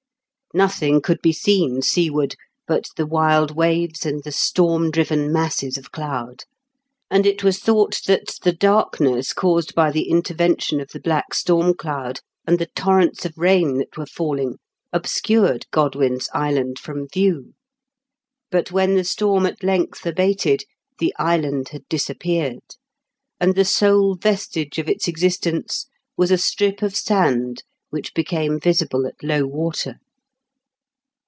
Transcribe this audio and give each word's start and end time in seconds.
Nothing 0.53 1.01
could 1.01 1.21
be 1.21 1.31
seen 1.31 1.81
seaward 1.81 2.35
but 2.67 2.89
the 2.97 3.05
wild 3.05 3.55
waves 3.55 4.05
and 4.05 4.21
the 4.25 4.33
storm 4.33 4.91
driven 4.91 5.31
masses 5.31 5.77
of 5.77 5.93
cloud,, 5.93 6.43
and 7.09 7.25
it 7.25 7.41
was 7.41 7.59
thought 7.59 8.01
that 8.07 8.37
the 8.43 8.51
darkness 8.51 9.31
caused 9.31 9.73
by 9.73 9.91
the 9.91 10.09
intervention 10.09 10.81
of 10.81 10.89
the 10.89 10.99
black 10.99 11.33
storm 11.33 11.73
cloud 11.73 12.19
and 12.45 12.59
the 12.59 12.65
torrents 12.75 13.23
of 13.23 13.37
rain 13.37 13.77
that 13.77 13.95
were 13.95 14.05
falling 14.05 14.57
obscured 14.91 15.67
Godwin's 15.71 16.27
Island 16.33 16.79
from 16.79 17.07
view; 17.07 17.53
but 18.49 18.73
when 18.73 18.95
the 18.95 19.05
storm 19.05 19.45
at 19.45 19.63
length 19.63 20.05
abated 20.05 20.63
the 20.99 21.15
island 21.17 21.69
had 21.69 21.87
disappeared, 21.87 22.75
and 23.39 23.55
the 23.55 23.63
sole 23.63 24.15
vestige 24.15 24.77
of 24.79 24.89
its 24.89 25.07
existence 25.07 25.85
was 26.17 26.29
a 26.29 26.37
strip 26.37 26.81
of 26.81 26.93
sand 26.93 27.63
which 27.89 28.13
became 28.13 28.59
visible 28.59 29.07
at 29.07 29.23
low 29.23 29.45
water. 29.45 29.95